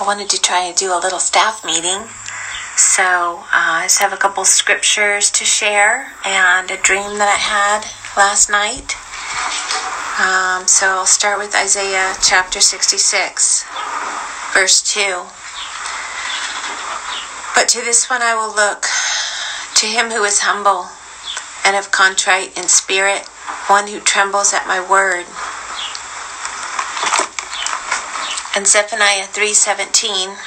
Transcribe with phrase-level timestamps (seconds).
[0.00, 2.08] I wanted to try and do a little staff meeting.
[2.76, 7.38] So uh, I just have a couple scriptures to share and a dream that I
[7.38, 7.86] had
[8.16, 8.96] last night.
[10.18, 13.64] Um, so I'll start with Isaiah chapter 66,
[14.52, 15.26] verse 2.
[17.54, 18.86] But to this one I will look,
[19.76, 20.88] to him who is humble
[21.64, 23.28] and of contrite in spirit,
[23.68, 25.26] one who trembles at my word.
[28.56, 30.38] And Zephaniah 3:17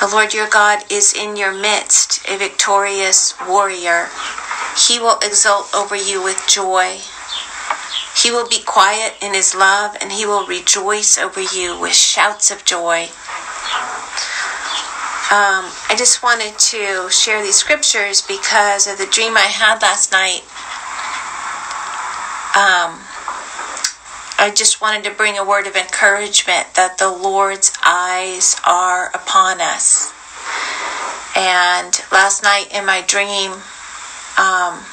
[0.00, 4.10] The Lord your God is in your midst, a victorious warrior.
[4.76, 7.00] He will exult over you with joy.
[8.14, 12.50] He will be quiet in his love and he will rejoice over you with shouts
[12.50, 13.08] of joy.
[15.32, 20.12] Um, I just wanted to share these scriptures because of the dream I had last
[20.12, 20.44] night.
[22.54, 23.00] Um,
[24.44, 29.62] I just wanted to bring a word of encouragement that the Lord's eyes are upon
[29.62, 30.12] us.
[31.34, 33.52] And last night in my dream,
[34.36, 34.84] um,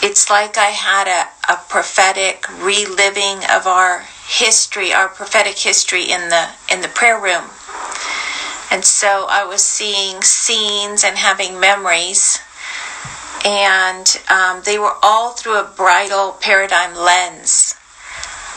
[0.00, 6.28] it's like I had a, a prophetic reliving of our history, our prophetic history in
[6.28, 7.50] the in the prayer room.
[8.70, 12.38] And so I was seeing scenes and having memories,
[13.44, 17.74] and um, they were all through a bridal paradigm lens.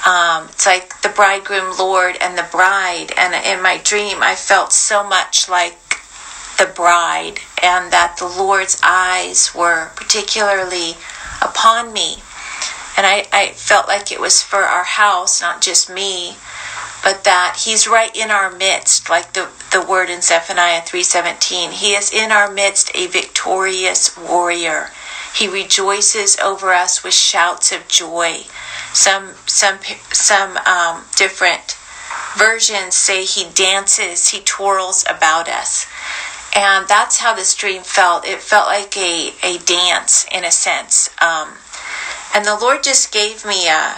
[0.05, 3.11] Um, it's like the bridegroom, Lord, and the bride.
[3.17, 5.77] And in my dream, I felt so much like
[6.57, 10.95] the bride, and that the Lord's eyes were particularly
[11.41, 12.17] upon me.
[12.97, 16.35] And I, I felt like it was for our house, not just me,
[17.03, 21.71] but that He's right in our midst, like the, the word in Zephaniah 3.17.
[21.71, 24.89] He is in our midst a victorious warrior.
[25.33, 28.43] He rejoices over us with shouts of joy.
[28.93, 29.79] Some some
[30.11, 31.77] some um, different
[32.35, 35.87] versions say he dances, he twirls about us.
[36.55, 38.27] And that's how this dream felt.
[38.27, 41.09] It felt like a, a dance in a sense.
[41.21, 41.53] Um,
[42.35, 43.95] and the Lord just gave me a,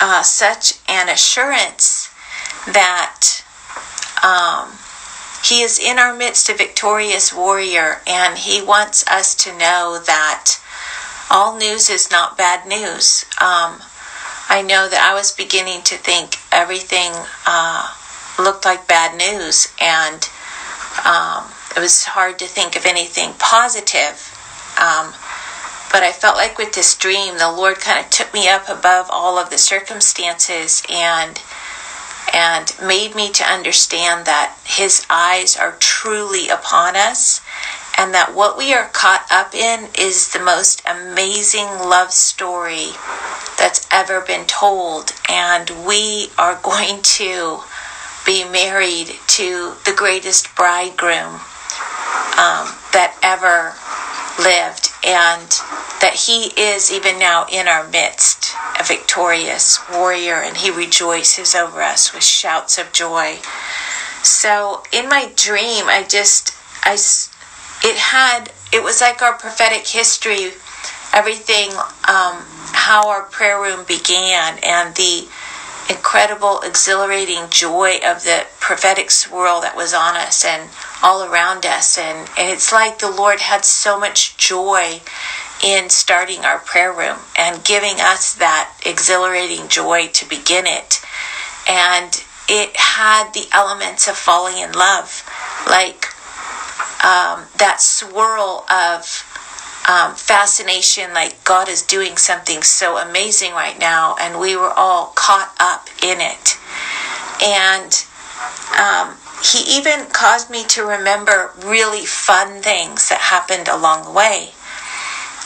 [0.00, 2.08] uh, such an assurance
[2.66, 3.42] that
[4.22, 4.78] um,
[5.44, 10.59] He is in our midst, a victorious warrior, and He wants us to know that
[11.30, 13.24] all news is not bad news.
[13.40, 13.80] Um,
[14.48, 17.12] I know that I was beginning to think everything
[17.46, 17.94] uh,
[18.38, 20.28] looked like bad news, and
[21.06, 21.46] um,
[21.76, 24.18] it was hard to think of anything positive.
[24.76, 25.14] Um,
[25.92, 29.06] but I felt like with this dream, the Lord kind of took me up above
[29.10, 31.40] all of the circumstances and
[32.32, 37.40] and made me to understand that His eyes are truly upon us
[38.00, 42.88] and that what we are caught up in is the most amazing love story
[43.58, 45.12] that's ever been told.
[45.28, 47.60] And we are going to
[48.24, 51.34] be married to the greatest bridegroom
[52.40, 53.76] um, that ever
[54.40, 55.50] lived, and
[56.00, 61.82] that he is even now in our midst, a victorious warrior, and he rejoices over
[61.82, 63.36] us with shouts of joy.
[64.22, 66.96] So in my dream, I just, I,
[67.82, 70.52] it had, it was like our prophetic history,
[71.12, 71.70] everything,
[72.08, 75.28] um, how our prayer room began, and the
[75.90, 80.70] incredible, exhilarating joy of the prophetic swirl that was on us and
[81.02, 81.98] all around us.
[81.98, 85.00] And, and it's like the Lord had so much joy
[85.64, 91.00] in starting our prayer room and giving us that exhilarating joy to begin it.
[91.68, 95.28] And it had the elements of falling in love,
[95.68, 96.06] like
[97.02, 99.24] um, that swirl of
[99.88, 105.12] um, fascination, like God is doing something so amazing right now, and we were all
[105.16, 106.58] caught up in it.
[107.42, 108.04] And
[108.78, 114.50] um, He even caused me to remember really fun things that happened along the way.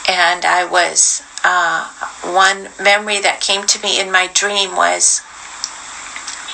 [0.08, 1.88] And I was, uh,
[2.24, 5.20] one memory that came to me in my dream was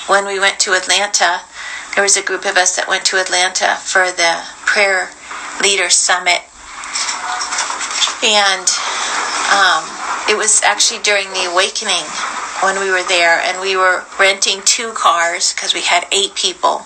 [0.07, 1.41] when we went to Atlanta.
[1.95, 5.09] There was a group of us that went to Atlanta for the prayer
[5.61, 6.41] leader summit
[8.23, 8.69] and
[9.49, 9.83] um,
[10.29, 12.05] it was actually during the awakening
[12.61, 16.85] when we were there, and we were renting two cars because we had eight people.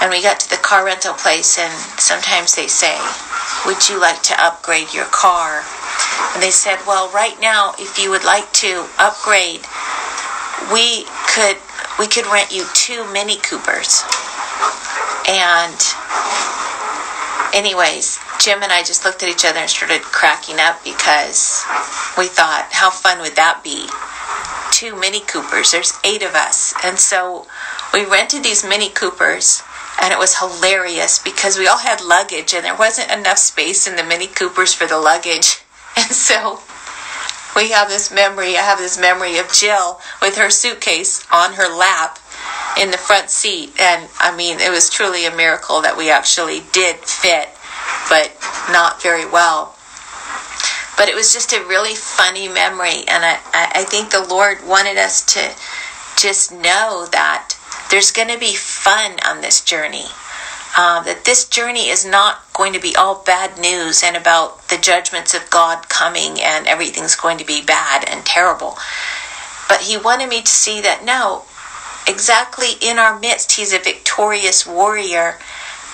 [0.00, 2.96] And we got to the car rental place, and sometimes they say,
[3.66, 5.62] Would you like to upgrade your car?
[6.34, 9.64] And they said, Well, right now, if you would like to upgrade,
[10.72, 11.56] we could
[11.98, 14.04] we could rent you two Mini Coopers.
[15.28, 15.78] And
[17.54, 21.64] anyways, Jim and I just looked at each other and started cracking up because
[22.16, 23.88] we thought, how fun would that be
[24.76, 25.72] two Mini Coopers.
[25.72, 26.74] There's eight of us.
[26.84, 27.46] And so
[27.94, 29.62] we rented these Mini Coopers
[30.02, 33.96] and it was hilarious because we all had luggage and there wasn't enough space in
[33.96, 35.62] the Mini Coopers for the luggage.
[35.98, 36.60] And so
[37.56, 41.74] we have this memory, I have this memory of Jill with her suitcase on her
[41.74, 42.18] lap
[42.78, 43.72] in the front seat.
[43.80, 47.48] And I mean, it was truly a miracle that we actually did fit,
[48.08, 48.30] but
[48.70, 49.74] not very well.
[50.96, 53.04] But it was just a really funny memory.
[53.08, 55.40] And I, I think the Lord wanted us to
[56.20, 57.56] just know that
[57.90, 60.06] there's going to be fun on this journey.
[60.76, 64.78] Um, that this journey is not going to be all bad news and about the
[64.78, 68.78] judgments of God coming and everything's going to be bad and terrible.
[69.68, 71.44] But He wanted me to see that no,
[72.08, 75.38] exactly in our midst, He's a victorious warrior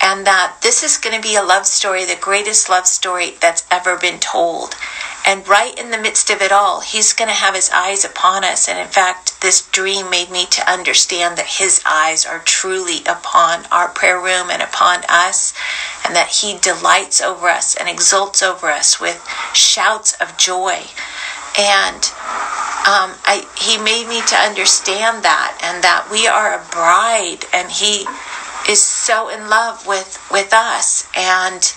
[0.01, 3.65] and that this is going to be a love story, the greatest love story that's
[3.71, 4.75] ever been told.
[5.25, 8.43] And right in the midst of it all, He's going to have His eyes upon
[8.43, 8.67] us.
[8.67, 13.65] And in fact, this dream made me to understand that His eyes are truly upon
[13.71, 15.53] our prayer room and upon us,
[16.05, 20.81] and that He delights over us and exults over us with shouts of joy.
[21.57, 22.03] And
[22.83, 27.71] um, I, He made me to understand that, and that we are a bride, and
[27.71, 28.05] He
[28.69, 31.73] is so in love with with us and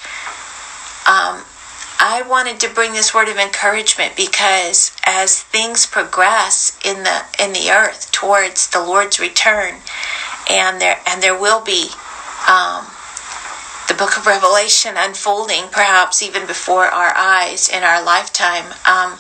[1.07, 1.45] um,
[1.99, 7.53] I wanted to bring this word of encouragement because as things progress in the in
[7.53, 9.77] the earth towards the Lord's return,
[10.51, 11.91] and there and there will be
[12.49, 12.87] um,
[13.89, 18.75] the book of Revelation unfolding, perhaps even before our eyes in our lifetime.
[18.87, 19.19] Um,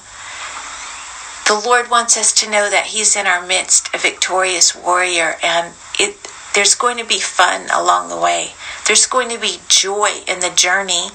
[1.46, 5.74] the Lord wants us to know that He's in our midst, a victorious warrior, and
[5.98, 6.16] it
[6.54, 8.52] there's going to be fun along the way.
[8.86, 11.08] There's going to be joy in the journey.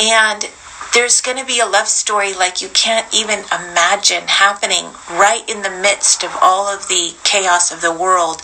[0.00, 0.50] And
[0.94, 5.62] there's going to be a love story like you can't even imagine happening right in
[5.62, 8.42] the midst of all of the chaos of the world.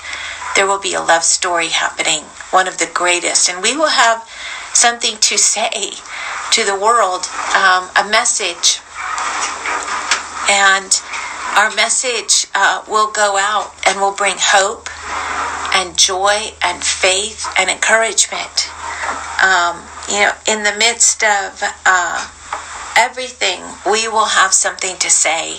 [0.57, 3.49] There will be a love story happening, one of the greatest.
[3.49, 4.29] And we will have
[4.75, 5.93] something to say
[6.51, 8.83] to the world, um, a message.
[10.51, 10.91] And
[11.55, 14.89] our message uh, will go out and will bring hope
[15.73, 18.69] and joy and faith and encouragement.
[19.41, 22.29] Um, you know, in the midst of uh,
[23.01, 25.57] everything, we will have something to say.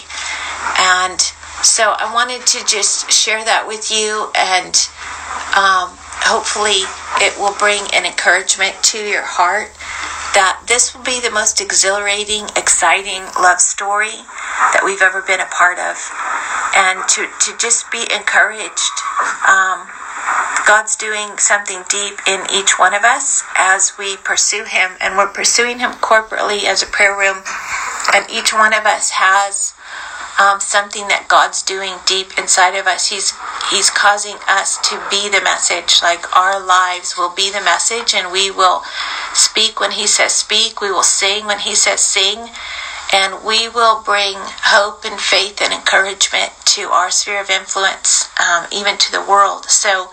[0.77, 1.19] And
[1.65, 4.77] so I wanted to just share that with you, and
[5.57, 5.89] um,
[6.21, 6.85] hopefully,
[7.17, 9.73] it will bring an encouragement to your heart
[10.38, 14.15] that this will be the most exhilarating, exciting love story
[14.71, 15.97] that we've ever been a part of.
[16.77, 18.95] And to, to just be encouraged.
[19.49, 19.89] Um,
[20.66, 25.28] God's doing something deep in each one of us as we pursue Him, and we're
[25.28, 27.44] pursuing Him corporately as a prayer room.
[28.13, 29.74] And each one of us has
[30.40, 33.10] um, something that God's doing deep inside of us.
[33.10, 33.34] He's
[33.69, 36.02] He's causing us to be the message.
[36.02, 38.84] Like our lives will be the message, and we will
[39.34, 40.81] speak when He says speak.
[40.81, 42.50] We will sing when He says sing
[43.13, 48.66] and we will bring hope and faith and encouragement to our sphere of influence, um,
[48.72, 49.66] even to the world.
[49.69, 50.12] So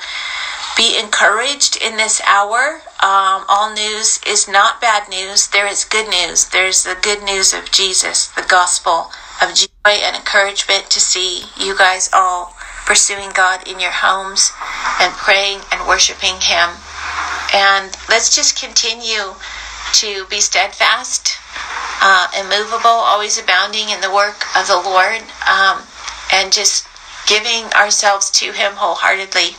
[0.79, 2.81] be encouraged in this hour.
[3.03, 5.49] Um, all news is not bad news.
[5.49, 6.49] There is good news.
[6.49, 9.11] There's the good news of Jesus, the gospel
[9.43, 12.55] of joy and encouragement to see you guys all
[12.87, 14.53] pursuing God in your homes
[15.01, 16.71] and praying and worshiping Him.
[17.53, 19.35] And let's just continue
[19.95, 21.37] to be steadfast
[22.01, 25.83] uh, immovable, always abounding in the work of the Lord, um,
[26.33, 26.87] and just
[27.27, 29.57] giving ourselves to Him wholeheartedly.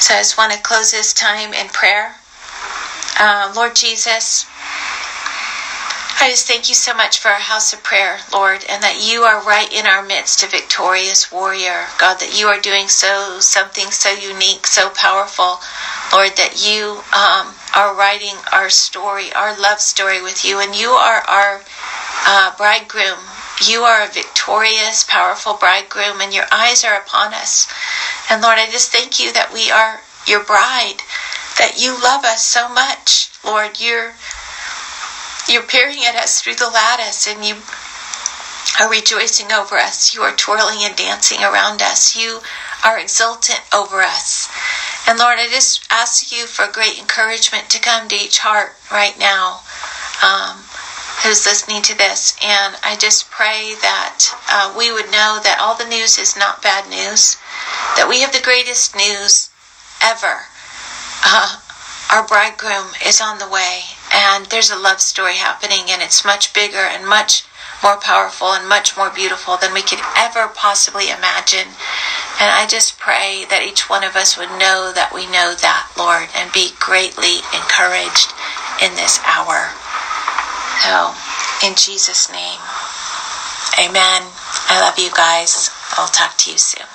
[0.00, 2.16] So I just want to close this time in prayer.
[3.18, 4.46] Uh, Lord Jesus,
[6.20, 9.22] I just thank you so much for our house of prayer, Lord, and that you
[9.22, 11.86] are right in our midst, a victorious warrior.
[11.98, 15.58] God, that you are doing so something so unique, so powerful,
[16.12, 20.90] Lord, that you um, are writing our story, our love story with you, and you
[20.90, 21.62] are our
[22.26, 23.18] uh, bridegroom.
[23.66, 27.66] You are a victorious, powerful bridegroom, and your eyes are upon us.
[28.30, 31.02] And Lord, I just thank you that we are your bride,
[31.58, 33.28] that you love us so much.
[33.44, 34.14] Lord, you're
[35.48, 37.62] you're peering at us through the lattice and you
[38.78, 40.14] are rejoicing over us.
[40.14, 42.14] You are twirling and dancing around us.
[42.14, 42.40] You
[42.84, 44.48] are exultant over us.
[45.06, 49.18] And Lord, I just ask you for great encouragement to come to each heart right
[49.18, 49.62] now
[50.22, 50.64] um,
[51.24, 52.36] who's listening to this.
[52.42, 54.20] And I just pray that
[54.50, 57.36] uh, we would know that all the news is not bad news,
[57.98, 59.50] that we have the greatest news
[59.98, 60.46] ever.
[61.26, 61.58] Uh,
[62.14, 63.82] our bridegroom is on the way,
[64.14, 67.42] and there's a love story happening, and it's much bigger and much
[67.82, 71.74] more powerful and much more beautiful than we could ever possibly imagine.
[72.38, 75.90] And I just pray that each one of us would know that we know that,
[75.98, 78.30] Lord, and be greatly encouraged
[78.78, 79.74] in this hour.
[80.86, 81.18] So,
[81.66, 82.62] in Jesus' name,
[83.74, 84.22] amen.
[84.70, 85.74] I love you guys.
[85.98, 86.86] I'll talk to you soon.